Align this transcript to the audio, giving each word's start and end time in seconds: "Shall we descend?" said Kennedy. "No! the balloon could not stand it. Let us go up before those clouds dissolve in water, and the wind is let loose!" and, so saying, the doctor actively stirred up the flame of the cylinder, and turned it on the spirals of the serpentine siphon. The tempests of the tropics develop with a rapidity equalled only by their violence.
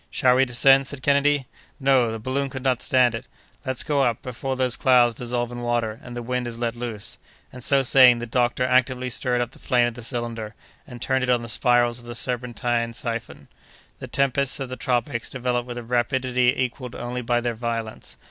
"Shall 0.09 0.33
we 0.37 0.45
descend?" 0.45 0.87
said 0.87 1.03
Kennedy. 1.03 1.45
"No! 1.79 2.11
the 2.11 2.17
balloon 2.17 2.49
could 2.49 2.63
not 2.63 2.81
stand 2.81 3.13
it. 3.13 3.27
Let 3.63 3.73
us 3.73 3.83
go 3.83 4.01
up 4.01 4.23
before 4.23 4.55
those 4.55 4.75
clouds 4.75 5.13
dissolve 5.13 5.51
in 5.51 5.61
water, 5.61 5.99
and 6.01 6.15
the 6.15 6.23
wind 6.23 6.47
is 6.47 6.57
let 6.57 6.75
loose!" 6.75 7.19
and, 7.53 7.63
so 7.63 7.83
saying, 7.83 8.17
the 8.17 8.25
doctor 8.25 8.65
actively 8.65 9.11
stirred 9.11 9.41
up 9.41 9.51
the 9.51 9.59
flame 9.59 9.85
of 9.87 9.93
the 9.93 10.01
cylinder, 10.01 10.55
and 10.87 11.03
turned 11.03 11.23
it 11.23 11.29
on 11.29 11.43
the 11.43 11.47
spirals 11.47 11.99
of 11.99 12.05
the 12.05 12.15
serpentine 12.15 12.93
siphon. 12.93 13.47
The 13.99 14.07
tempests 14.07 14.59
of 14.59 14.69
the 14.69 14.75
tropics 14.75 15.29
develop 15.29 15.67
with 15.67 15.77
a 15.77 15.83
rapidity 15.83 16.51
equalled 16.59 16.95
only 16.95 17.21
by 17.21 17.39
their 17.39 17.53
violence. 17.53 18.17